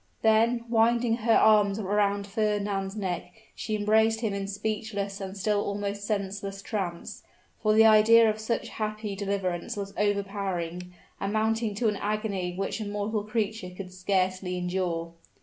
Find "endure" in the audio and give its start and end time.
14.57-15.13